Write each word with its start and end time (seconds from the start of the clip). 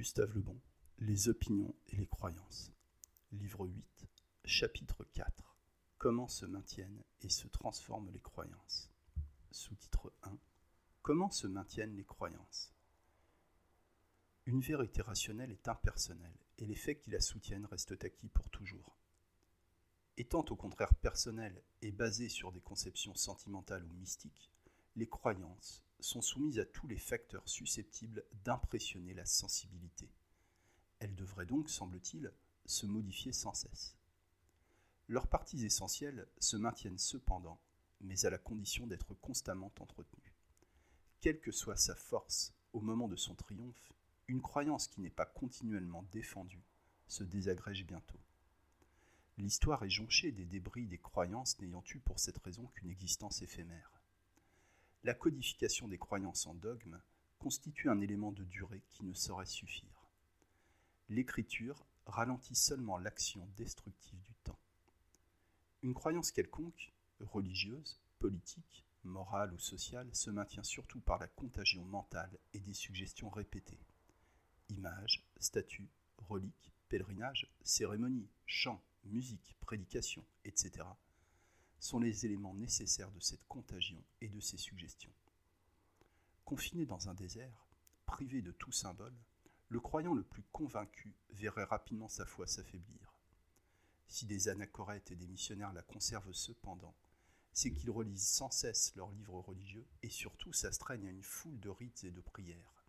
Gustave 0.00 0.32
Lebon, 0.32 0.58
Les 1.00 1.28
opinions 1.28 1.74
et 1.88 1.96
les 1.96 2.06
croyances. 2.06 2.72
Livre 3.32 3.66
8, 3.66 4.08
chapitre 4.46 5.04
4. 5.12 5.58
Comment 5.98 6.26
se 6.26 6.46
maintiennent 6.46 7.04
et 7.20 7.28
se 7.28 7.46
transforment 7.48 8.08
les 8.10 8.20
croyances. 8.22 8.90
Sous-titre 9.50 10.10
1. 10.22 10.38
Comment 11.02 11.30
se 11.30 11.46
maintiennent 11.46 11.96
les 11.96 12.06
croyances 12.06 12.72
Une 14.46 14.62
vérité 14.62 15.02
rationnelle 15.02 15.50
est 15.52 15.68
impersonnelle 15.68 16.38
et 16.56 16.64
les 16.64 16.76
faits 16.76 16.98
qui 16.98 17.10
la 17.10 17.20
soutiennent 17.20 17.66
restent 17.66 18.02
acquis 18.02 18.30
pour 18.30 18.48
toujours. 18.48 18.96
Étant 20.16 20.46
au 20.48 20.56
contraire 20.56 20.94
personnelles 20.94 21.62
et 21.82 21.92
basées 21.92 22.30
sur 22.30 22.52
des 22.52 22.62
conceptions 22.62 23.14
sentimentales 23.14 23.84
ou 23.84 23.92
mystiques, 23.92 24.50
les 25.00 25.08
croyances 25.08 25.82
sont 26.00 26.20
soumises 26.20 26.58
à 26.58 26.66
tous 26.66 26.86
les 26.86 26.98
facteurs 26.98 27.48
susceptibles 27.48 28.22
d'impressionner 28.44 29.14
la 29.14 29.24
sensibilité. 29.24 30.10
Elles 30.98 31.14
devraient 31.14 31.46
donc, 31.46 31.70
semble-t-il, 31.70 32.30
se 32.66 32.84
modifier 32.84 33.32
sans 33.32 33.54
cesse. 33.54 33.96
Leurs 35.08 35.26
parties 35.26 35.64
essentielles 35.64 36.28
se 36.38 36.58
maintiennent 36.58 36.98
cependant, 36.98 37.58
mais 38.02 38.26
à 38.26 38.30
la 38.30 38.36
condition 38.36 38.86
d'être 38.86 39.14
constamment 39.14 39.72
entretenues. 39.80 40.34
Quelle 41.22 41.40
que 41.40 41.50
soit 41.50 41.76
sa 41.76 41.94
force 41.94 42.52
au 42.74 42.80
moment 42.80 43.08
de 43.08 43.16
son 43.16 43.34
triomphe, 43.34 43.92
une 44.28 44.42
croyance 44.42 44.86
qui 44.86 45.00
n'est 45.00 45.08
pas 45.08 45.24
continuellement 45.24 46.04
défendue 46.12 46.62
se 47.08 47.24
désagrège 47.24 47.86
bientôt. 47.86 48.20
L'histoire 49.38 49.82
est 49.82 49.90
jonchée 49.90 50.30
des 50.30 50.44
débris 50.44 50.86
des 50.86 50.98
croyances 50.98 51.58
n'ayant 51.58 51.82
eu 51.94 52.00
pour 52.00 52.20
cette 52.20 52.38
raison 52.44 52.66
qu'une 52.66 52.90
existence 52.90 53.40
éphémère. 53.40 53.99
La 55.02 55.14
codification 55.14 55.88
des 55.88 55.96
croyances 55.96 56.46
en 56.46 56.54
dogme 56.54 57.00
constitue 57.38 57.88
un 57.88 58.00
élément 58.00 58.32
de 58.32 58.44
durée 58.44 58.82
qui 58.90 59.02
ne 59.04 59.14
saurait 59.14 59.46
suffire. 59.46 60.10
L'écriture 61.08 61.86
ralentit 62.04 62.54
seulement 62.54 62.98
l'action 62.98 63.48
destructive 63.56 64.20
du 64.20 64.34
temps. 64.44 64.58
Une 65.82 65.94
croyance 65.94 66.30
quelconque, 66.30 66.92
religieuse, 67.20 67.98
politique, 68.18 68.84
morale 69.04 69.54
ou 69.54 69.58
sociale, 69.58 70.08
se 70.12 70.28
maintient 70.28 70.62
surtout 70.62 71.00
par 71.00 71.18
la 71.18 71.28
contagion 71.28 71.82
mentale 71.86 72.38
et 72.52 72.60
des 72.60 72.74
suggestions 72.74 73.30
répétées. 73.30 73.80
Images, 74.68 75.24
statues, 75.38 75.88
reliques, 76.18 76.72
pèlerinages, 76.90 77.50
cérémonies, 77.62 78.28
chants, 78.44 78.82
musique, 79.04 79.56
prédication, 79.60 80.24
etc., 80.44 80.84
sont 81.80 81.98
les 81.98 82.26
éléments 82.26 82.54
nécessaires 82.54 83.10
de 83.10 83.20
cette 83.20 83.44
contagion 83.48 84.00
et 84.20 84.28
de 84.28 84.38
ces 84.38 84.58
suggestions. 84.58 85.12
Confiné 86.44 86.84
dans 86.86 87.08
un 87.08 87.14
désert, 87.14 87.66
privé 88.06 88.42
de 88.42 88.52
tout 88.52 88.72
symbole, 88.72 89.16
le 89.68 89.80
croyant 89.80 90.14
le 90.14 90.22
plus 90.22 90.42
convaincu 90.52 91.14
verrait 91.30 91.64
rapidement 91.64 92.08
sa 92.08 92.26
foi 92.26 92.46
s'affaiblir. 92.46 93.14
Si 94.08 94.26
des 94.26 94.48
anachorètes 94.48 95.10
et 95.10 95.16
des 95.16 95.28
missionnaires 95.28 95.72
la 95.72 95.82
conservent 95.82 96.32
cependant, 96.32 96.94
c'est 97.52 97.72
qu'ils 97.72 97.90
relisent 97.90 98.28
sans 98.28 98.50
cesse 98.50 98.94
leurs 98.96 99.10
livres 99.12 99.40
religieux 99.40 99.86
et 100.02 100.10
surtout 100.10 100.52
s'astreignent 100.52 101.06
à 101.06 101.10
une 101.10 101.22
foule 101.22 101.58
de 101.60 101.68
rites 101.68 102.04
et 102.04 102.10
de 102.10 102.20
prières. 102.20 102.84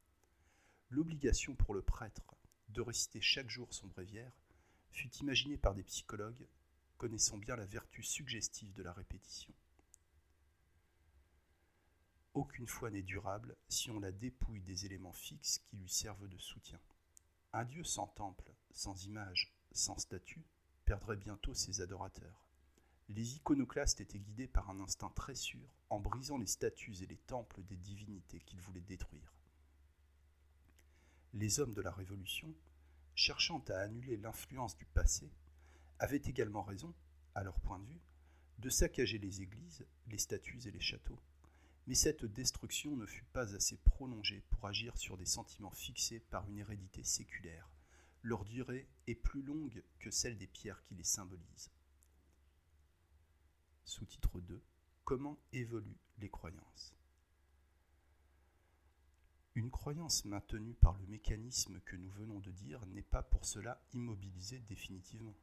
L'obligation 0.90 1.56
pour 1.56 1.74
le 1.74 1.82
prêtre 1.82 2.36
de 2.70 2.82
réciter 2.82 3.22
chaque 3.22 3.50
jour 3.50 3.74
son 3.74 3.88
bréviaire 3.88 4.34
fut 4.92 5.12
imaginé 5.18 5.58
par 5.58 5.74
des 5.74 5.84
psychologues 5.84 6.48
connaissant 7.02 7.40
bien 7.40 7.56
la 7.56 7.66
vertu 7.66 8.04
suggestive 8.04 8.74
de 8.74 8.84
la 8.84 8.94
répétition. 8.94 9.52
Aucune 12.36 12.68
foi 12.68 12.92
n'est 12.92 13.02
durable 13.02 13.58
si 13.70 13.90
on 13.90 14.00
la 14.00 14.12
dépouille 14.12 14.62
des 14.62 14.86
éléments 14.86 15.12
fixes 15.12 15.58
qui 15.66 15.78
lui 15.78 15.90
servent 15.90 16.28
de 16.28 16.38
soutien. 16.38 16.80
Un 17.54 17.66
Dieu 17.66 17.84
sans 17.84 18.06
temple, 18.06 18.54
sans 18.70 19.04
image, 19.08 19.52
sans 19.72 19.98
statue, 19.98 20.46
perdrait 20.86 21.18
bientôt 21.18 21.56
ses 21.56 21.82
adorateurs. 21.82 22.46
Les 23.10 23.38
iconoclastes 23.38 24.00
étaient 24.00 24.20
guidés 24.20 24.48
par 24.48 24.70
un 24.70 24.80
instinct 24.80 25.10
très 25.16 25.34
sûr 25.34 25.74
en 25.90 26.00
brisant 26.00 26.38
les 26.38 26.46
statues 26.46 27.02
et 27.02 27.08
les 27.08 27.18
temples 27.18 27.64
des 27.64 27.78
divinités 27.78 28.42
qu'ils 28.42 28.62
voulaient 28.62 28.80
détruire. 28.80 29.34
Les 31.34 31.60
hommes 31.60 31.74
de 31.74 31.82
la 31.82 31.92
Révolution 31.92 32.54
cherchant 33.16 33.64
à 33.70 33.80
annuler 33.80 34.18
l'influence 34.18 34.78
du 34.78 34.86
passé, 34.86 35.32
avaient 36.02 36.22
également 36.26 36.64
raison, 36.64 36.94
à 37.36 37.44
leur 37.44 37.60
point 37.60 37.78
de 37.78 37.86
vue, 37.86 38.02
de 38.58 38.70
saccager 38.70 39.20
les 39.20 39.42
églises, 39.42 39.86
les 40.08 40.18
statues 40.18 40.68
et 40.68 40.72
les 40.72 40.82
châteaux. 40.82 41.20
Mais 41.86 41.94
cette 41.94 42.26
destruction 42.26 42.96
ne 42.96 43.06
fut 43.06 43.26
pas 43.26 43.56
assez 43.56 43.78
prolongée 43.78 44.42
pour 44.50 44.66
agir 44.68 44.98
sur 44.98 45.16
des 45.16 45.28
sentiments 45.28 45.72
fixés 45.72 46.20
par 46.20 46.50
une 46.50 46.58
hérédité 46.58 47.04
séculaire. 47.04 47.70
Leur 48.24 48.46
durée 48.46 48.88
est 49.06 49.16
plus 49.16 49.44
longue 49.44 49.84
que 50.00 50.10
celle 50.10 50.38
des 50.38 50.48
pierres 50.48 50.82
qui 50.84 50.96
les 50.96 51.04
symbolisent. 51.04 51.72
Sous-titre 53.86 54.42
2 54.42 54.60
Comment 55.04 55.38
évoluent 55.54 56.02
les 56.18 56.30
croyances? 56.30 56.96
Une 59.54 59.70
croyance 59.70 60.26
maintenue 60.26 60.74
par 60.74 60.98
le 60.98 61.06
mécanisme 61.06 61.80
que 61.82 61.96
nous 61.96 62.10
venons 62.10 62.40
de 62.40 62.52
dire 62.52 62.86
n'est 62.88 63.02
pas 63.04 63.22
pour 63.22 63.46
cela 63.46 63.84
immobilisée 63.94 64.62
définitivement. 64.62 65.36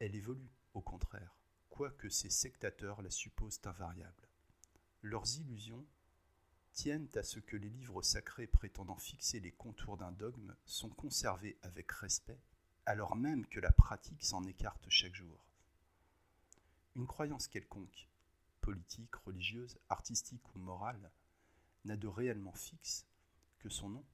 Elle 0.00 0.16
évolue, 0.16 0.50
au 0.72 0.80
contraire, 0.80 1.36
quoique 1.68 2.08
ces 2.08 2.30
sectateurs 2.30 3.02
la 3.02 3.10
supposent 3.10 3.60
invariable. 3.64 4.28
Leurs 5.02 5.36
illusions 5.36 5.86
tiennent 6.72 7.10
à 7.14 7.22
ce 7.22 7.38
que 7.38 7.58
les 7.58 7.68
livres 7.68 8.00
sacrés 8.00 8.46
prétendant 8.46 8.96
fixer 8.96 9.40
les 9.40 9.52
contours 9.52 9.98
d'un 9.98 10.12
dogme 10.12 10.56
sont 10.64 10.88
conservés 10.88 11.58
avec 11.60 11.92
respect, 11.92 12.40
alors 12.86 13.14
même 13.14 13.44
que 13.46 13.60
la 13.60 13.72
pratique 13.72 14.24
s'en 14.24 14.42
écarte 14.44 14.88
chaque 14.88 15.14
jour. 15.14 15.44
Une 16.96 17.06
croyance 17.06 17.46
quelconque, 17.46 18.08
politique, 18.62 19.14
religieuse, 19.16 19.78
artistique 19.90 20.54
ou 20.54 20.58
morale, 20.58 21.12
n'a 21.84 21.98
de 21.98 22.08
réellement 22.08 22.54
fixe 22.54 23.06
que 23.58 23.68
son 23.68 23.90
nom. 23.90 24.04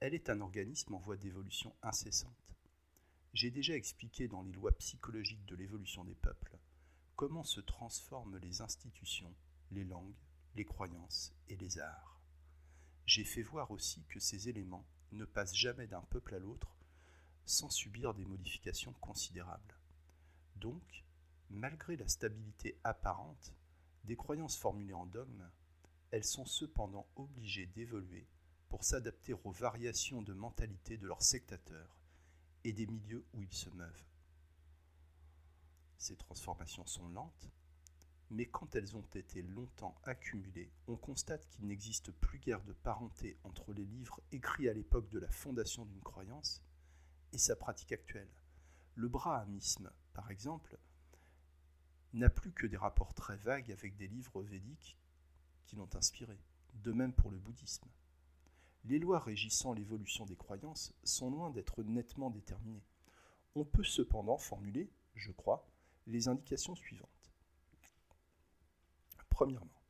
Elle 0.00 0.14
est 0.14 0.30
un 0.30 0.40
organisme 0.40 0.94
en 0.94 0.98
voie 0.98 1.16
d'évolution 1.16 1.76
incessante. 1.82 2.56
J'ai 3.32 3.52
déjà 3.52 3.76
expliqué 3.76 4.26
dans 4.26 4.42
les 4.42 4.50
lois 4.50 4.72
psychologiques 4.72 5.46
de 5.46 5.54
l'évolution 5.54 6.04
des 6.04 6.16
peuples 6.16 6.58
comment 7.14 7.44
se 7.44 7.60
transforment 7.60 8.38
les 8.38 8.60
institutions, 8.60 9.32
les 9.70 9.84
langues, 9.84 10.16
les 10.56 10.64
croyances 10.64 11.32
et 11.48 11.56
les 11.56 11.78
arts. 11.78 12.20
J'ai 13.06 13.22
fait 13.22 13.42
voir 13.42 13.70
aussi 13.70 14.02
que 14.08 14.18
ces 14.18 14.48
éléments 14.48 14.84
ne 15.12 15.24
passent 15.24 15.54
jamais 15.54 15.86
d'un 15.86 16.02
peuple 16.02 16.34
à 16.34 16.40
l'autre 16.40 16.76
sans 17.44 17.70
subir 17.70 18.14
des 18.14 18.24
modifications 18.24 18.94
considérables. 18.94 19.78
Donc, 20.56 21.04
malgré 21.50 21.96
la 21.96 22.08
stabilité 22.08 22.80
apparente 22.82 23.52
des 24.04 24.16
croyances 24.16 24.56
formulées 24.56 24.92
en 24.92 25.06
dogme, 25.06 25.48
elles 26.10 26.24
sont 26.24 26.46
cependant 26.46 27.06
obligées 27.14 27.66
d'évoluer 27.66 28.26
pour 28.68 28.82
s'adapter 28.82 29.34
aux 29.34 29.52
variations 29.52 30.20
de 30.20 30.32
mentalité 30.32 30.96
de 30.96 31.06
leurs 31.06 31.22
sectateurs 31.22 31.99
et 32.64 32.72
des 32.72 32.86
milieux 32.86 33.24
où 33.34 33.42
ils 33.42 33.52
se 33.52 33.70
meuvent. 33.70 34.04
Ces 35.98 36.16
transformations 36.16 36.86
sont 36.86 37.08
lentes, 37.08 37.50
mais 38.30 38.46
quand 38.46 38.74
elles 38.74 38.96
ont 38.96 39.06
été 39.14 39.42
longtemps 39.42 39.94
accumulées, 40.04 40.70
on 40.86 40.96
constate 40.96 41.46
qu'il 41.48 41.66
n'existe 41.66 42.12
plus 42.12 42.38
guère 42.38 42.62
de 42.62 42.72
parenté 42.72 43.36
entre 43.44 43.72
les 43.72 43.84
livres 43.84 44.20
écrits 44.32 44.68
à 44.68 44.72
l'époque 44.72 45.08
de 45.10 45.18
la 45.18 45.28
fondation 45.28 45.84
d'une 45.84 46.02
croyance 46.02 46.62
et 47.32 47.38
sa 47.38 47.56
pratique 47.56 47.92
actuelle. 47.92 48.30
Le 48.94 49.08
brahamisme, 49.08 49.90
par 50.14 50.30
exemple, 50.30 50.78
n'a 52.12 52.30
plus 52.30 52.52
que 52.52 52.66
des 52.66 52.76
rapports 52.76 53.14
très 53.14 53.36
vagues 53.36 53.72
avec 53.72 53.96
des 53.96 54.08
livres 54.08 54.42
védiques 54.42 54.96
qui 55.66 55.76
l'ont 55.76 55.94
inspiré, 55.94 56.38
de 56.74 56.92
même 56.92 57.12
pour 57.12 57.30
le 57.30 57.38
bouddhisme 57.38 57.88
les 58.84 58.98
lois 58.98 59.18
régissant 59.18 59.72
l'évolution 59.72 60.24
des 60.24 60.36
croyances 60.36 60.94
sont 61.04 61.30
loin 61.30 61.50
d'être 61.50 61.82
nettement 61.82 62.30
déterminées. 62.30 62.84
On 63.54 63.64
peut 63.64 63.84
cependant 63.84 64.38
formuler, 64.38 64.90
je 65.14 65.32
crois, 65.32 65.66
les 66.06 66.28
indications 66.28 66.74
suivantes. 66.74 67.32
Premièrement, 69.28 69.82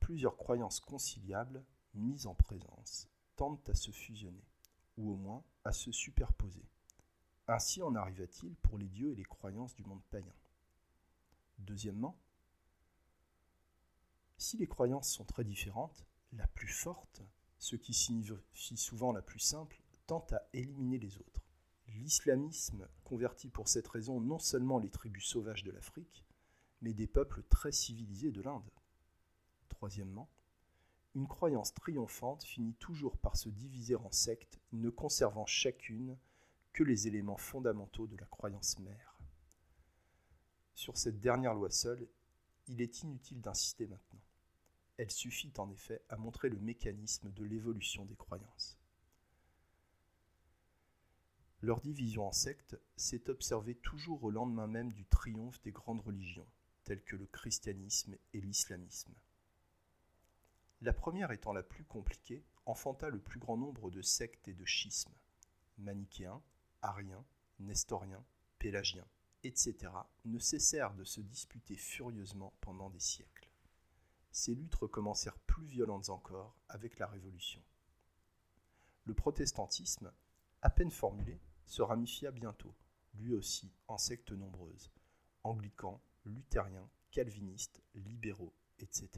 plusieurs 0.00 0.36
croyances 0.36 0.80
conciliables 0.80 1.64
mises 1.94 2.26
en 2.26 2.34
présence 2.34 3.08
tendent 3.36 3.68
à 3.68 3.74
se 3.74 3.90
fusionner, 3.90 4.44
ou 4.96 5.12
au 5.12 5.16
moins 5.16 5.44
à 5.64 5.72
se 5.72 5.92
superposer. 5.92 6.64
Ainsi 7.48 7.82
en 7.82 7.94
arriva-t-il 7.94 8.54
pour 8.56 8.78
les 8.78 8.88
dieux 8.88 9.12
et 9.12 9.16
les 9.16 9.24
croyances 9.24 9.74
du 9.74 9.84
monde 9.84 10.02
païen. 10.10 10.34
Deuxièmement, 11.58 12.18
si 14.38 14.56
les 14.56 14.66
croyances 14.66 15.10
sont 15.10 15.24
très 15.24 15.44
différentes, 15.44 16.04
la 16.32 16.46
plus 16.48 16.68
forte, 16.68 17.22
ce 17.58 17.76
qui 17.76 17.94
signifie 17.94 18.76
souvent 18.76 19.12
la 19.12 19.22
plus 19.22 19.38
simple, 19.38 19.80
tend 20.06 20.26
à 20.32 20.42
éliminer 20.52 20.98
les 20.98 21.18
autres. 21.18 21.42
L'islamisme 21.88 22.88
convertit 23.04 23.48
pour 23.48 23.68
cette 23.68 23.88
raison 23.88 24.20
non 24.20 24.38
seulement 24.38 24.78
les 24.78 24.90
tribus 24.90 25.26
sauvages 25.26 25.62
de 25.62 25.70
l'Afrique, 25.70 26.24
mais 26.80 26.94
des 26.94 27.06
peuples 27.06 27.42
très 27.44 27.72
civilisés 27.72 28.32
de 28.32 28.42
l'Inde. 28.42 28.70
Troisièmement, 29.68 30.28
une 31.14 31.28
croyance 31.28 31.74
triomphante 31.74 32.42
finit 32.44 32.74
toujours 32.74 33.18
par 33.18 33.36
se 33.36 33.50
diviser 33.50 33.96
en 33.96 34.10
sectes, 34.10 34.58
ne 34.72 34.88
conservant 34.88 35.46
chacune 35.46 36.16
que 36.72 36.82
les 36.82 37.06
éléments 37.06 37.36
fondamentaux 37.36 38.06
de 38.06 38.16
la 38.16 38.26
croyance 38.26 38.78
mère. 38.78 39.18
Sur 40.74 40.96
cette 40.96 41.20
dernière 41.20 41.54
loi 41.54 41.70
seule, 41.70 42.08
il 42.68 42.80
est 42.80 43.02
inutile 43.02 43.42
d'insister 43.42 43.86
maintenant. 43.86 44.22
Elle 44.98 45.10
suffit 45.10 45.52
en 45.58 45.70
effet 45.70 46.02
à 46.08 46.16
montrer 46.16 46.48
le 46.48 46.58
mécanisme 46.58 47.30
de 47.32 47.44
l'évolution 47.44 48.04
des 48.04 48.16
croyances. 48.16 48.78
Leur 51.62 51.80
division 51.80 52.26
en 52.26 52.32
sectes 52.32 52.76
s'est 52.96 53.30
observée 53.30 53.76
toujours 53.76 54.24
au 54.24 54.30
lendemain 54.30 54.66
même 54.66 54.92
du 54.92 55.06
triomphe 55.06 55.62
des 55.62 55.70
grandes 55.70 56.00
religions, 56.00 56.48
telles 56.82 57.04
que 57.04 57.14
le 57.14 57.26
christianisme 57.26 58.16
et 58.32 58.40
l'islamisme. 58.40 59.14
La 60.80 60.92
première 60.92 61.30
étant 61.30 61.52
la 61.52 61.62
plus 61.62 61.84
compliquée, 61.84 62.44
enfanta 62.66 63.08
le 63.08 63.20
plus 63.20 63.38
grand 63.38 63.56
nombre 63.56 63.92
de 63.92 64.02
sectes 64.02 64.48
et 64.48 64.54
de 64.54 64.64
schismes. 64.64 65.14
Manichéens, 65.78 66.42
ariens, 66.82 67.24
nestoriens, 67.60 68.24
pélagiens, 68.58 69.06
etc., 69.44 69.92
ne 70.24 70.40
cessèrent 70.40 70.94
de 70.94 71.04
se 71.04 71.20
disputer 71.20 71.76
furieusement 71.76 72.52
pendant 72.60 72.90
des 72.90 72.98
siècles. 72.98 73.51
Ces 74.32 74.54
luttes 74.54 74.74
recommencèrent 74.76 75.38
plus 75.40 75.66
violentes 75.66 76.08
encore 76.08 76.56
avec 76.68 76.98
la 76.98 77.06
Révolution. 77.06 77.62
Le 79.04 79.12
protestantisme, 79.12 80.10
à 80.62 80.70
peine 80.70 80.90
formulé, 80.90 81.38
se 81.66 81.82
ramifia 81.82 82.30
bientôt, 82.30 82.74
lui 83.14 83.34
aussi 83.34 83.70
en 83.88 83.98
sectes 83.98 84.32
nombreuses, 84.32 84.90
anglicans, 85.44 86.00
luthériens, 86.24 86.88
calvinistes, 87.10 87.82
libéraux, 87.94 88.54
etc. 88.78 89.10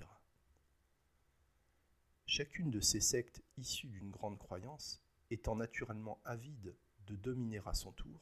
Chacune 2.27 2.71
de 2.71 2.81
ces 2.81 3.01
sectes 3.01 3.43
issues 3.57 3.89
d'une 3.89 4.11
grande 4.11 4.39
croyance, 4.39 5.01
étant 5.31 5.55
naturellement 5.55 6.21
avide 6.25 6.75
de 7.07 7.15
dominer 7.15 7.61
à 7.67 7.75
son 7.75 7.93
tour, 7.93 8.21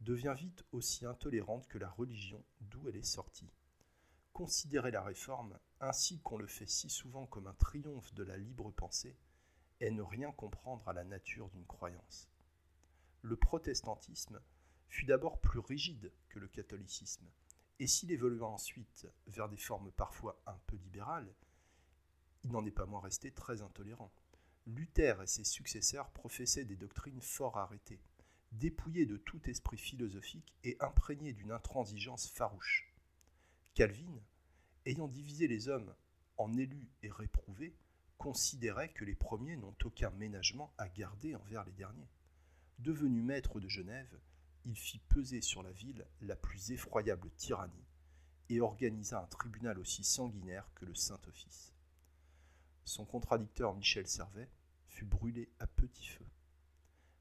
devient 0.00 0.34
vite 0.36 0.64
aussi 0.72 1.06
intolérante 1.06 1.68
que 1.68 1.78
la 1.78 1.90
religion 1.90 2.42
d'où 2.60 2.88
elle 2.88 2.96
est 2.96 3.02
sortie. 3.02 3.52
Considérer 4.32 4.90
la 4.90 5.02
réforme, 5.02 5.56
ainsi 5.84 6.20
qu'on 6.20 6.38
le 6.38 6.46
fait 6.46 6.66
si 6.66 6.88
souvent 6.88 7.26
comme 7.26 7.46
un 7.46 7.54
triomphe 7.54 8.14
de 8.14 8.22
la 8.22 8.36
libre 8.36 8.70
pensée, 8.70 9.16
est 9.80 9.90
ne 9.90 10.02
rien 10.02 10.32
comprendre 10.32 10.88
à 10.88 10.92
la 10.92 11.04
nature 11.04 11.48
d'une 11.50 11.66
croyance. 11.66 12.28
Le 13.22 13.36
protestantisme 13.36 14.40
fut 14.88 15.04
d'abord 15.04 15.40
plus 15.40 15.58
rigide 15.58 16.12
que 16.28 16.38
le 16.38 16.48
catholicisme, 16.48 17.26
et 17.80 17.86
s'il 17.86 18.12
évolua 18.12 18.46
ensuite 18.46 19.08
vers 19.26 19.48
des 19.48 19.56
formes 19.56 19.90
parfois 19.92 20.40
un 20.46 20.58
peu 20.66 20.76
libérales, 20.76 21.32
il 22.44 22.52
n'en 22.52 22.64
est 22.64 22.70
pas 22.70 22.86
moins 22.86 23.00
resté 23.00 23.30
très 23.32 23.62
intolérant. 23.62 24.12
Luther 24.66 25.20
et 25.22 25.26
ses 25.26 25.44
successeurs 25.44 26.10
professaient 26.10 26.64
des 26.64 26.76
doctrines 26.76 27.20
fort 27.20 27.58
arrêtées, 27.58 28.00
dépouillées 28.52 29.06
de 29.06 29.16
tout 29.16 29.40
esprit 29.50 29.78
philosophique 29.78 30.54
et 30.62 30.76
imprégnées 30.80 31.32
d'une 31.32 31.52
intransigeance 31.52 32.28
farouche. 32.28 32.92
Calvin, 33.74 34.22
ayant 34.86 35.08
divisé 35.08 35.46
les 35.48 35.68
hommes 35.68 35.94
en 36.36 36.56
élus 36.56 36.88
et 37.02 37.10
réprouvés, 37.10 37.74
considérait 38.18 38.92
que 38.92 39.04
les 39.04 39.14
premiers 39.14 39.56
n'ont 39.56 39.74
aucun 39.84 40.10
ménagement 40.10 40.72
à 40.78 40.88
garder 40.88 41.34
envers 41.34 41.64
les 41.64 41.72
derniers. 41.72 42.08
Devenu 42.78 43.22
maître 43.22 43.60
de 43.60 43.68
Genève, 43.68 44.18
il 44.64 44.76
fit 44.76 45.00
peser 45.08 45.40
sur 45.40 45.62
la 45.62 45.72
ville 45.72 46.06
la 46.22 46.36
plus 46.36 46.72
effroyable 46.72 47.30
tyrannie 47.36 47.86
et 48.48 48.60
organisa 48.60 49.20
un 49.20 49.26
tribunal 49.26 49.78
aussi 49.78 50.04
sanguinaire 50.04 50.68
que 50.74 50.84
le 50.84 50.94
Saint-Office 50.94 51.74
son 52.84 53.04
contradicteur 53.04 53.74
Michel 53.74 54.06
Servet, 54.06 54.48
fut 54.88 55.04
brûlé 55.04 55.50
à 55.58 55.66
petit 55.66 56.06
feu. 56.06 56.26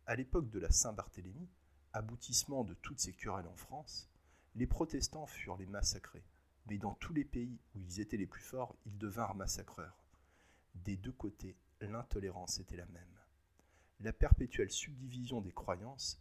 À 0.06 0.16
l'époque 0.16 0.50
de 0.50 0.60
la 0.60 0.72
Saint-Barthélemy, 0.72 1.50
aboutissement 1.94 2.64
de 2.64 2.74
toutes 2.76 3.00
ces 3.00 3.14
querelles 3.14 3.48
en 3.48 3.56
France, 3.56 4.10
les 4.56 4.68
protestants 4.68 5.26
furent 5.26 5.58
les 5.58 5.66
massacrés, 5.66 6.24
mais 6.68 6.78
dans 6.78 6.96
tous 6.96 7.14
les 7.14 7.26
pays 7.26 7.60
où 7.76 7.82
ils 7.82 8.00
étaient 8.00 8.18
les 8.18 8.28
plus 8.28 8.42
forts, 8.42 8.76
ils 8.86 8.98
devinrent 8.98 9.36
massacreurs. 9.36 10.04
Des 10.76 10.98
deux 10.98 11.12
côtés, 11.12 11.56
l'intolérance 11.82 12.60
était 12.60 12.78
la 12.78 12.86
même. 12.88 13.20
La 14.00 14.14
perpétuelle 14.14 14.72
subdivision 14.72 15.42
des 15.42 15.52
croyances 15.52 16.20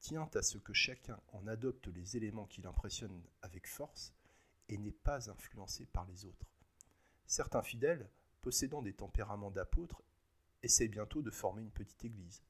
tient 0.00 0.28
à 0.34 0.42
ce 0.42 0.58
que 0.58 0.72
chacun 0.72 1.20
en 1.32 1.46
adopte 1.46 1.86
les 1.88 2.16
éléments 2.16 2.46
qui 2.46 2.62
l'impressionnent 2.62 3.22
avec 3.42 3.68
force 3.68 4.12
et 4.68 4.78
n'est 4.78 4.90
pas 4.90 5.30
influencé 5.30 5.86
par 5.86 6.04
les 6.06 6.24
autres. 6.24 6.46
Certains 7.26 7.62
fidèles 7.62 8.08
possédant 8.42 8.82
des 8.82 8.92
tempéraments 8.92 9.52
d'apôtres, 9.52 10.02
essaient 10.62 10.88
bientôt 10.88 11.22
de 11.22 11.30
former 11.30 11.62
une 11.62 11.70
petite 11.70 12.04
église. 12.04 12.42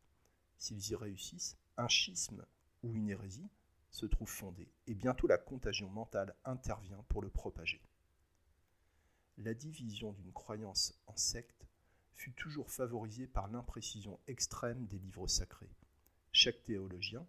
S'ils 0.59 0.91
y 0.91 0.95
réussissent, 0.97 1.57
un 1.77 1.89
schisme 1.89 2.45
ou 2.83 2.95
une 2.95 3.09
hérésie 3.09 3.49
se 3.93 4.07
trouve 4.07 4.29
fondée, 4.29 4.69
et 4.87 4.95
bientôt 4.95 5.27
la 5.27 5.39
contagion 5.39 5.89
mentale 5.89 6.35
intervient 6.45 7.05
pour 7.09 7.23
le 7.23 7.29
propager. 7.29 7.81
La 9.39 9.55
division 9.55 10.13
d'une 10.13 10.33
croyance 10.33 11.01
en 11.07 11.17
secte 11.17 11.67
fut 12.15 12.33
toujours 12.33 12.71
favorisée 12.71 13.27
par 13.27 13.49
l'imprécision 13.49 14.19
extrême 14.27 14.87
des 14.87 14.99
livres 14.99 15.27
sacrés. 15.27 15.71
Chaque 16.33 16.65
théologien 16.65 17.27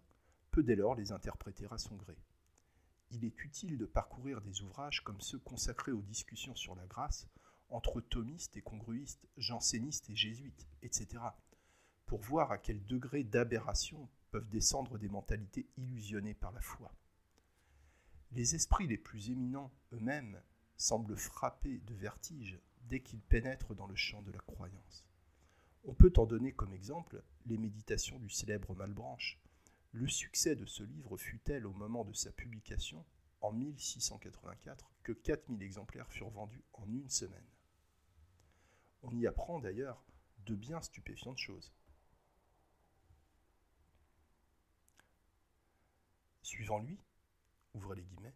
peut 0.50 0.62
dès 0.62 0.76
lors 0.76 0.94
les 0.94 1.12
interpréter 1.12 1.66
à 1.70 1.78
son 1.78 1.96
gré. 1.96 2.16
Il 3.10 3.24
est 3.24 3.44
utile 3.44 3.76
de 3.76 3.86
parcourir 3.86 4.40
des 4.40 4.62
ouvrages 4.62 5.02
comme 5.04 5.20
ceux 5.20 5.38
consacrés 5.38 5.92
aux 5.92 6.02
discussions 6.02 6.54
sur 6.54 6.74
la 6.74 6.86
grâce 6.86 7.28
entre 7.68 8.00
thomistes 8.00 8.56
et 8.56 8.62
congruistes, 8.62 9.26
jansénistes 9.36 10.08
et 10.10 10.16
jésuites, 10.16 10.66
etc., 10.82 11.22
pour 12.06 12.20
voir 12.20 12.52
à 12.52 12.58
quel 12.58 12.84
degré 12.86 13.24
d'aberration 13.24 14.08
peuvent 14.34 14.48
descendre 14.48 14.98
des 14.98 15.08
mentalités 15.08 15.68
illusionnées 15.76 16.34
par 16.34 16.50
la 16.50 16.60
foi. 16.60 16.92
Les 18.32 18.56
esprits 18.56 18.88
les 18.88 18.98
plus 18.98 19.30
éminents 19.30 19.72
eux-mêmes 19.92 20.42
semblent 20.76 21.16
frappés 21.16 21.78
de 21.86 21.94
vertige 21.94 22.58
dès 22.88 22.98
qu'ils 22.98 23.22
pénètrent 23.22 23.76
dans 23.76 23.86
le 23.86 23.94
champ 23.94 24.22
de 24.22 24.32
la 24.32 24.40
croyance. 24.40 25.06
On 25.84 25.94
peut 25.94 26.12
en 26.16 26.26
donner 26.26 26.50
comme 26.50 26.74
exemple 26.74 27.22
les 27.46 27.58
méditations 27.58 28.18
du 28.18 28.28
célèbre 28.28 28.74
Malbranche. 28.74 29.38
Le 29.92 30.08
succès 30.08 30.56
de 30.56 30.66
ce 30.66 30.82
livre 30.82 31.16
fut 31.16 31.38
tel 31.38 31.64
au 31.64 31.72
moment 31.72 32.04
de 32.04 32.12
sa 32.12 32.32
publication, 32.32 33.06
en 33.40 33.52
1684, 33.52 34.90
que 35.04 35.12
4000 35.12 35.62
exemplaires 35.62 36.10
furent 36.10 36.30
vendus 36.30 36.64
en 36.72 36.88
une 36.88 37.08
semaine? 37.08 37.46
On 39.04 39.16
y 39.16 39.28
apprend 39.28 39.60
d'ailleurs 39.60 40.04
de 40.44 40.56
bien 40.56 40.80
stupéfiantes 40.80 41.38
choses. 41.38 41.72
Suivant 46.44 46.78
lui, 46.78 46.98
ouvrez 47.72 47.96
les 47.96 48.02
guillemets, 48.02 48.34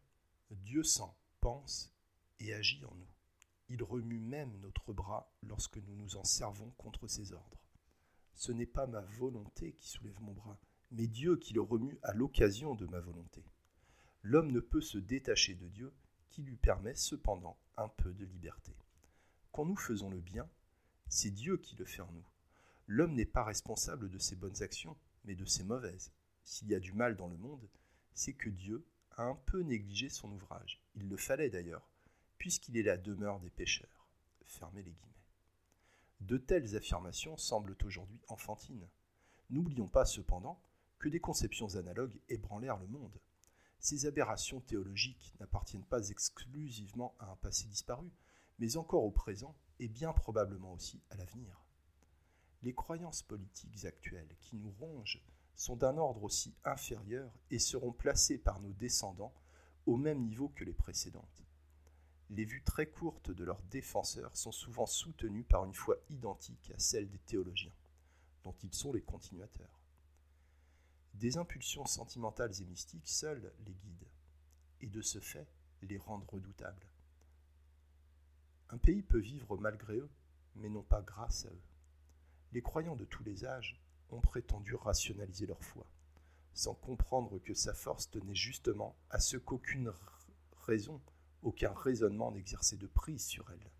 Dieu 0.50 0.83
sent, 0.83 1.12
pense 1.43 1.95
et 2.41 2.55
agit 2.55 2.83
en 2.87 2.95
nous. 2.95 3.12
Il 3.69 3.83
remue 3.83 4.19
même 4.19 4.59
notre 4.61 4.95
bras 4.95 5.31
lorsque 5.43 5.77
nous 5.77 5.95
nous 5.95 6.17
en 6.17 6.25
servons 6.25 6.71
contre 6.79 7.07
ses 7.07 7.35
ordres. 7.35 7.61
Ce 8.33 8.50
n'est 8.50 8.65
pas 8.65 8.87
ma 8.87 9.03
volonté 9.03 9.75
qui 9.75 9.87
soulève 9.87 10.19
mon 10.23 10.33
bras, 10.33 10.59
mais 10.91 11.07
Dieu 11.07 11.37
qui 11.37 11.53
le 11.53 11.61
remue 11.61 11.99
à 12.03 12.15
l'occasion 12.15 12.75
de 12.75 12.87
ma 12.87 12.99
volonté. 12.99 13.45
L'homme 14.23 14.53
ne 14.53 14.61
peut 14.61 14.81
se 14.81 14.97
détacher 14.97 15.55
de 15.55 15.69
Dieu, 15.69 15.93
qui 16.31 16.41
lui 16.41 16.57
permet 16.57 16.95
cependant 16.95 17.59
un 17.77 17.88
peu 17.88 18.15
de 18.15 18.25
liberté. 18.25 18.75
Quand 19.53 19.67
nous 19.67 19.77
faisons 19.77 20.09
le 20.09 20.21
bien, 20.21 20.49
c'est 21.11 21.31
Dieu 21.31 21.59
qui 21.59 21.77
le 21.77 21.85
fait 21.85 22.00
en 22.00 22.12
nous. 22.12 22.27
L'homme 22.87 23.12
n'est 23.12 23.27
pas 23.27 23.45
responsable 23.45 24.09
de 24.09 24.19
ses 24.19 24.35
bonnes 24.35 24.62
actions, 24.62 24.97
mais 25.27 25.35
de 25.35 25.45
ses 25.45 25.62
mauvaises. 25.62 26.11
S'il 26.43 26.69
y 26.69 26.75
a 26.75 26.81
du 26.81 26.95
mal 26.95 27.15
dans 27.15 27.29
le 27.29 27.37
monde, 27.37 27.69
c'est 28.19 28.35
que 28.35 28.51
Dieu 28.51 28.85
a 29.13 29.23
un 29.23 29.37
peu 29.37 29.61
négligé 29.61 30.09
son 30.09 30.33
ouvrage. 30.33 30.83
Il 30.97 31.09
le 31.09 31.17
fallait 31.17 31.51
d'ailleurs, 31.51 31.89
puisqu'il 32.37 32.77
est 32.77 32.83
la 32.83 32.97
demeure 32.97 33.39
des 33.39 33.49
pécheurs. 33.49 34.09
Fermez 34.45 34.83
les 34.83 34.91
guillemets. 34.91 35.25
De 36.19 36.37
telles 36.37 36.75
affirmations 36.75 37.37
semblent 37.37 37.77
aujourd'hui 37.85 38.21
enfantines. 38.27 38.89
N'oublions 39.51 39.87
pas 39.87 40.05
cependant 40.05 40.61
que 40.99 41.09
des 41.09 41.21
conceptions 41.21 41.77
analogues 41.77 42.21
ébranlèrent 42.29 42.79
le 42.79 42.89
monde. 42.89 43.21
Ces 43.79 44.05
aberrations 44.05 44.61
théologiques 44.61 45.33
n'appartiennent 45.39 45.87
pas 45.87 46.09
exclusivement 46.09 47.15
à 47.21 47.31
un 47.31 47.37
passé 47.37 47.69
disparu, 47.69 48.11
mais 48.59 48.77
encore 48.77 49.05
au 49.05 49.13
présent 49.13 49.55
et 49.79 49.87
bien 49.87 50.13
probablement 50.13 50.73
aussi 50.73 51.01
à 51.11 51.17
l'avenir. 51.17 51.65
Les 52.63 52.75
croyances 52.75 53.23
politiques 53.23 53.85
actuelles 53.85 54.35
qui 54.41 54.57
nous 54.57 54.73
rongent 54.73 55.23
sont 55.59 55.77
d'un 55.77 55.99
ordre 55.99 56.23
aussi 56.23 56.55
inférieur 56.65 57.31
et 57.50 57.59
seront 57.59 57.93
placées 57.93 58.38
par 58.38 58.61
nos 58.61 58.73
descendants 58.73 59.35
au 59.87 59.97
même 59.97 60.23
niveau 60.23 60.49
que 60.50 60.65
les 60.65 60.73
précédentes. 60.73 61.43
Les 62.31 62.45
vues 62.45 62.62
très 62.62 62.87
courtes 62.87 63.33
de 63.33 63.45
leurs 63.45 63.62
défenseurs 63.62 64.37
sont 64.37 64.53
souvent 64.53 64.87
soutenues 64.87 65.43
par 65.43 65.65
une 65.65 65.75
foi 65.75 65.97
identique 66.11 66.71
à 66.75 66.79
celle 66.79 67.11
des 67.11 67.19
théologiens, 67.19 67.75
dont 68.45 68.55
ils 68.62 68.73
sont 68.73 68.93
les 68.93 69.03
continuateurs. 69.03 69.81
Des 71.15 71.38
impulsions 71.38 71.87
sentimentales 71.87 72.53
et 72.61 72.65
mystiques 72.65 73.09
seules 73.09 73.53
les 73.67 73.75
guident, 73.75 74.09
et 74.81 74.88
de 74.88 75.03
ce 75.03 75.19
fait 75.19 75.49
les 75.83 75.99
rendent 75.99 76.29
redoutables. 76.29 76.87
Un 78.71 78.79
pays 78.79 79.03
peut 79.03 79.19
vivre 79.19 79.59
malgré 79.59 79.97
eux, 79.97 80.11
mais 80.55 80.69
non 80.69 80.83
pas 80.83 81.03
grâce 81.03 81.47
à 81.47 81.49
eux. 81.49 81.62
Les 82.53 82.62
croyants 82.62 82.97
de 82.97 83.05
tous 83.05 83.25
les 83.25 83.45
âges 83.45 83.81
ont 84.11 84.21
prétendu 84.21 84.75
rationaliser 84.75 85.47
leur 85.47 85.62
foi, 85.62 85.87
sans 86.55 86.75
comprendre 86.75 87.38
que 87.38 87.55
sa 87.55 87.75
force 87.75 88.11
tenait 88.11 88.35
justement 88.35 88.97
à 89.11 89.21
ce 89.21 89.37
qu'aucune 89.37 89.93
raison, 90.67 91.00
aucun 91.43 91.73
raisonnement 91.73 92.33
n'exerçait 92.33 92.77
de 92.77 92.87
prise 92.87 93.25
sur 93.25 93.50
elle. 93.50 93.71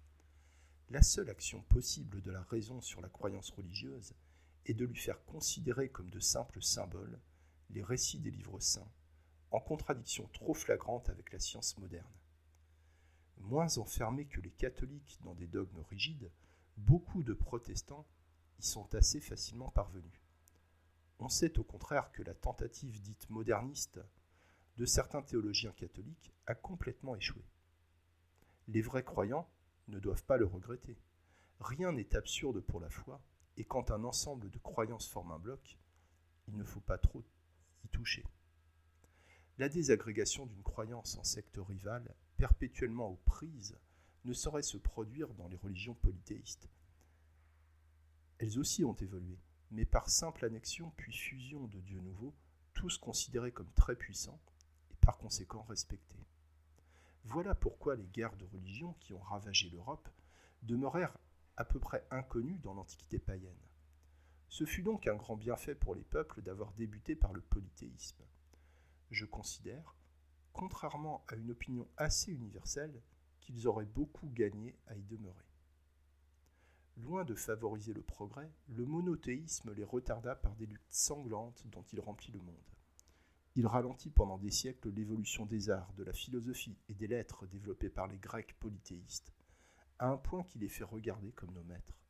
La 0.91 1.03
seule 1.03 1.29
action 1.29 1.61
possible 1.63 2.23
de 2.23 2.31
la 2.31 2.43
raison 2.43 2.81
sur 2.81 3.01
la 3.01 3.09
croyance 3.09 3.51
religieuse 3.51 4.15
est 4.65 4.75
de 4.75 4.85
lui 4.85 4.97
faire 4.97 5.23
considérer 5.25 5.91
comme 5.91 6.11
de 6.11 6.21
simples 6.21 6.63
symboles 6.63 7.19
les 7.71 7.83
récits 7.83 8.21
des 8.21 8.31
livres 8.31 8.61
saints, 8.61 8.91
en 9.51 9.61
contradiction 9.61 10.29
trop 10.33 10.55
flagrante 10.55 11.11
avec 11.11 11.33
la 11.33 11.39
science 11.39 11.77
moderne. 11.79 12.07
Moins 13.39 13.79
enfermés 13.79 14.27
que 14.27 14.41
les 14.41 14.51
catholiques 14.51 15.19
dans 15.23 15.35
des 15.35 15.47
dogmes 15.47 15.83
rigides, 15.91 16.31
beaucoup 16.77 17.23
de 17.23 17.35
protestants 17.35 18.07
y 18.59 18.63
sont 18.65 18.95
assez 18.95 19.21
facilement 19.21 19.71
parvenus. 19.71 20.21
On 21.21 21.29
sait 21.29 21.59
au 21.59 21.65
contraire 21.65 22.13
que 22.13 22.23
la 22.23 22.35
tentative 22.35 23.01
dite 23.01 23.29
moderniste 23.31 24.01
de 24.77 24.85
certains 24.85 25.23
théologiens 25.23 25.73
catholiques 25.73 26.33
a 26.47 26.55
complètement 26.55 27.17
échoué. 27.17 27.45
Les 28.69 28.83
vrais 28.83 29.03
croyants 29.03 29.49
ne 29.89 29.99
doivent 29.99 30.25
pas 30.25 30.37
le 30.37 30.47
regretter. 30.47 30.97
Rien 31.61 31.93
n'est 31.93 32.15
absurde 32.15 32.61
pour 32.61 32.79
la 32.79 32.91
foi, 32.91 33.21
et 33.57 33.65
quand 33.65 33.91
un 33.91 34.05
ensemble 34.05 34.51
de 34.51 34.59
croyances 34.59 35.09
forme 35.09 35.33
un 35.33 35.39
bloc, 35.39 35.79
il 36.47 36.57
ne 36.57 36.65
faut 36.65 36.81
pas 36.81 36.99
trop 36.99 37.25
y 37.85 37.89
toucher. 37.89 38.25
La 39.59 39.69
désagrégation 39.69 40.47
d'une 40.47 40.63
croyance 40.63 41.19
en 41.19 41.25
secte 41.25 41.59
rivale, 41.59 42.15
perpétuellement 42.37 43.09
aux 43.09 43.21
prises, 43.25 43.77
ne 44.25 44.33
saurait 44.33 44.63
se 44.63 44.77
produire 44.77 45.35
dans 45.35 45.49
les 45.49 45.57
religions 45.57 45.95
polythéistes. 45.95 46.69
Elles 48.39 48.59
aussi 48.59 48.85
ont 48.85 48.95
évolué, 48.95 49.39
mais 49.71 49.85
par 49.85 50.09
simple 50.09 50.45
annexion 50.45 50.93
puis 50.97 51.13
fusion 51.13 51.67
de 51.67 51.81
dieux 51.81 52.01
nouveaux, 52.01 52.35
tous 52.73 52.97
considérés 52.97 53.53
comme 53.53 53.73
très 53.73 53.97
puissants 53.97 54.41
et 54.91 54.97
par 54.97 55.19
conséquent 55.19 55.63
respectés. 55.63 56.25
Voilà 57.25 57.55
pourquoi 57.55 57.97
les 57.97 58.07
guerres 58.07 58.37
de 58.37 58.45
religion 58.45 58.95
qui 59.01 59.13
ont 59.13 59.21
ravagé 59.21 59.69
l'Europe 59.71 60.09
demeurèrent 60.63 61.19
à 61.57 61.65
peu 61.65 61.81
près 61.81 62.07
inconnues 62.11 62.59
dans 62.59 62.75
l'Antiquité 62.75 63.19
païenne. 63.19 63.59
Ce 64.49 64.65
fut 64.65 64.83
donc 64.83 65.09
un 65.09 65.17
grand 65.17 65.37
bienfait 65.37 65.75
pour 65.75 65.95
les 65.95 66.05
peuples 66.05 66.41
d'avoir 66.41 66.73
débuté 66.73 67.17
par 67.17 67.33
le 67.33 67.41
polythéisme. 67.41 68.23
Je 69.11 69.25
considère, 69.25 69.97
contrairement 70.53 71.25
à 71.29 71.35
une 71.35 71.51
opinion 71.51 71.89
assez 71.97 72.33
universelle, 72.33 73.03
qu'ils 73.41 73.67
auraient 73.67 73.85
beaucoup 73.85 74.29
gagné 74.29 74.79
à 74.87 74.97
y 74.97 75.03
demeurer. 75.03 75.48
Loin 76.99 77.25
de 77.25 77.35
favoriser 77.35 77.95
le 77.95 78.03
progrès, 78.03 78.51
le 78.69 78.85
monothéisme 78.85 79.73
les 79.73 79.85
retarda 79.85 80.35
par 80.35 80.57
des 80.57 80.67
luttes 80.67 80.81
sanglantes 80.91 81.65
dont 81.67 81.85
il 81.93 82.01
remplit 82.01 82.33
le 82.33 82.41
monde. 82.41 82.57
Il 83.55 83.67
ralentit 83.69 84.11
pendant 84.11 84.37
des 84.37 84.51
siècles 84.51 84.91
l'évolution 84.91 85.47
des 85.47 85.71
arts, 85.71 85.93
de 85.95 86.03
la 86.03 86.13
philosophie 86.13 86.77
et 86.89 86.95
des 86.95 87.07
lettres 87.07 87.47
développées 87.47 87.89
par 87.89 88.09
les 88.09 88.19
Grecs 88.19 88.59
polythéistes, 88.59 89.33
à 90.01 90.09
un 90.09 90.17
point 90.17 90.43
qu'il 90.43 90.61
les 90.61 90.69
fait 90.69 90.85
regarder 90.85 91.31
comme 91.31 91.53
nos 91.53 91.63
maîtres. 91.63 92.03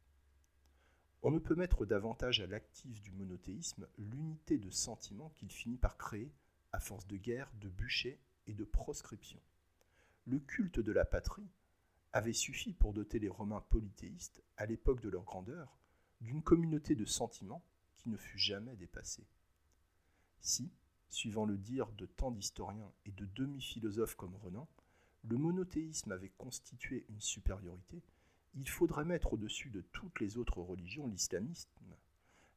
On 1.22 1.30
ne 1.30 1.38
peut 1.38 1.54
mettre 1.54 1.84
davantage 1.84 2.40
à 2.40 2.46
l'actif 2.46 3.02
du 3.02 3.12
monothéisme 3.12 3.86
l'unité 3.98 4.56
de 4.56 4.70
sentiment 4.70 5.28
qu'il 5.30 5.50
finit 5.50 5.78
par 5.78 5.98
créer 5.98 6.32
à 6.72 6.80
force 6.80 7.06
de 7.06 7.16
guerre, 7.18 7.50
de 7.60 7.68
bûchers 7.68 8.22
et 8.46 8.54
de 8.54 8.64
proscription. 8.64 9.40
Le 10.24 10.38
culte 10.38 10.80
de 10.80 10.92
la 10.92 11.04
patrie 11.04 11.50
avait 12.12 12.32
suffi 12.32 12.72
pour 12.72 12.92
doter 12.92 13.18
les 13.18 13.28
Romains 13.28 13.60
polythéistes, 13.68 14.42
à 14.56 14.66
l'époque 14.66 15.00
de 15.00 15.08
leur 15.08 15.24
grandeur, 15.24 15.78
d'une 16.20 16.42
communauté 16.42 16.94
de 16.94 17.04
sentiments 17.04 17.64
qui 17.96 18.08
ne 18.08 18.16
fut 18.16 18.38
jamais 18.38 18.76
dépassée. 18.76 19.26
Si, 20.40 20.72
suivant 21.08 21.44
le 21.44 21.58
dire 21.58 21.90
de 21.92 22.06
tant 22.06 22.30
d'historiens 22.30 22.92
et 23.04 23.12
de 23.12 23.26
demi-philosophes 23.26 24.16
comme 24.16 24.36
Renan, 24.36 24.68
le 25.24 25.36
monothéisme 25.36 26.12
avait 26.12 26.32
constitué 26.38 27.04
une 27.08 27.20
supériorité, 27.20 28.02
il 28.54 28.68
faudrait 28.68 29.04
mettre 29.04 29.34
au-dessus 29.34 29.70
de 29.70 29.82
toutes 29.92 30.20
les 30.20 30.36
autres 30.36 30.60
religions 30.60 31.06
l'islamisme, 31.06 31.68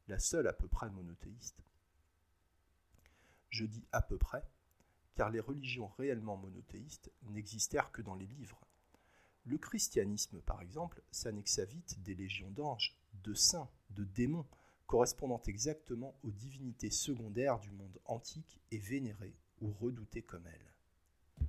la 0.08 0.20
seule 0.20 0.48
à 0.48 0.53
peu 0.53 0.67
près 0.67 0.89
monothéiste. 0.89 1.63
Je 3.50 3.65
dis 3.65 3.86
à 3.91 4.01
peu 4.01 4.17
près, 4.17 4.43
car 5.15 5.29
les 5.29 5.39
religions 5.39 5.88
réellement 5.98 6.38
monothéistes 6.38 7.12
n'existèrent 7.24 7.91
que 7.91 8.01
dans 8.01 8.15
les 8.15 8.25
livres. 8.25 8.62
Le 9.43 9.57
christianisme, 9.57 10.39
par 10.41 10.62
exemple, 10.62 11.01
s'annexa 11.12 11.65
vite 11.65 12.01
des 12.03 12.13
légions 12.13 12.51
d'anges, 12.51 12.95
de 13.24 13.33
saints, 13.33 13.69
de 13.89 14.03
démons, 14.03 14.45
correspondant 14.86 15.41
exactement 15.48 16.15
aux 16.24 16.31
divinités 16.31 16.91
secondaires 16.91 17.60
du 17.60 17.71
monde 17.71 18.00
antique 18.05 18.60
et 18.71 18.77
vénérées 18.77 19.36
ou 19.62 19.71
redoutées 19.71 20.21
comme 20.21 20.45
elles. 20.45 21.48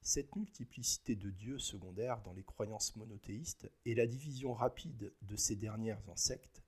Cette 0.00 0.34
multiplicité 0.36 1.16
de 1.16 1.30
dieux 1.30 1.58
secondaires 1.58 2.22
dans 2.22 2.32
les 2.32 2.44
croyances 2.44 2.96
monothéistes 2.96 3.70
et 3.84 3.94
la 3.94 4.06
division 4.06 4.54
rapide 4.54 5.12
de 5.20 5.36
ces 5.36 5.54
dernières 5.54 6.00
en 6.08 6.16
sectes 6.16 6.62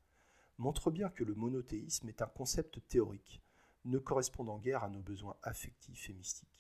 montrent 0.59 0.91
bien 0.91 1.09
que 1.09 1.25
le 1.25 1.35
monothéisme 1.35 2.09
est 2.11 2.21
un 2.21 2.27
concept 2.27 2.87
théorique, 2.87 3.41
ne 3.87 3.99
correspondant 3.99 4.59
guère 4.59 4.85
à 4.85 4.91
nos 4.91 5.01
besoins 5.01 5.39
affectifs 5.43 6.11
et 6.11 6.13
mystiques. 6.13 6.60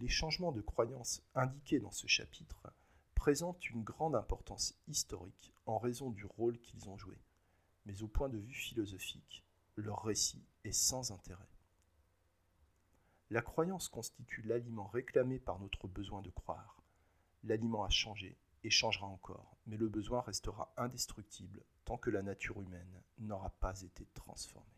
Les 0.00 0.08
changements 0.08 0.52
de 0.52 0.60
croyances 0.60 1.22
indiqués 1.34 1.80
dans 1.80 1.90
ce 1.90 2.06
chapitre 2.06 2.72
présentent 3.14 3.68
une 3.70 3.82
grande 3.82 4.14
importance 4.14 4.74
historique 4.88 5.52
en 5.66 5.78
raison 5.78 6.10
du 6.10 6.24
rôle 6.24 6.58
qu'ils 6.60 6.88
ont 6.88 6.96
joué 6.96 7.18
mais 7.86 8.02
au 8.02 8.08
point 8.08 8.28
de 8.28 8.36
vue 8.36 8.52
philosophique, 8.52 9.44
leur 9.76 10.02
récit 10.02 10.44
est 10.64 10.72
sans 10.72 11.12
intérêt. 11.12 11.48
La 13.30 13.42
croyance 13.42 13.88
constitue 13.88 14.42
l'aliment 14.42 14.88
réclamé 14.88 15.38
par 15.38 15.58
notre 15.58 15.88
besoin 15.88 16.20
de 16.22 16.30
croire. 16.30 16.82
L'aliment 17.44 17.84
a 17.84 17.88
changé 17.88 18.36
et 18.64 18.70
changera 18.70 19.06
encore, 19.06 19.56
mais 19.66 19.76
le 19.76 19.88
besoin 19.88 20.20
restera 20.20 20.72
indestructible 20.76 21.62
tant 21.84 21.96
que 21.96 22.10
la 22.10 22.22
nature 22.22 22.60
humaine 22.60 23.02
n'aura 23.18 23.50
pas 23.50 23.80
été 23.82 24.06
transformée. 24.14 24.75